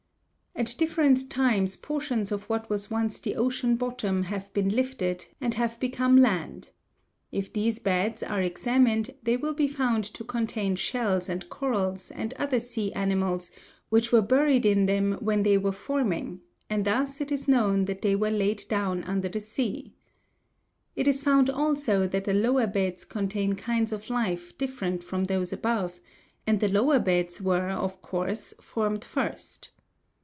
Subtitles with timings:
[0.53, 5.53] At different times portions of what was once the ocean bottom have been lifted and
[5.55, 6.71] have become land.
[7.31, 12.33] If these beds are examined they will be found to contain shells and corals and
[12.33, 13.49] other sea animals
[13.89, 18.01] which were buried in them when they were forming, and thus it is known that
[18.03, 19.93] they were laid down under the sea.
[20.97, 25.51] It is found also that the lower beds contain kinds of life different from those
[25.53, 26.01] above,
[26.45, 29.71] and the lower beds were, of course, formed first.